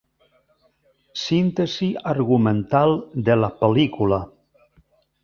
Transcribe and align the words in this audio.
Síntesi 1.23 1.89
argumental 2.13 2.97
de 3.29 3.37
la 3.43 3.51
pel·lícula. 3.61 4.21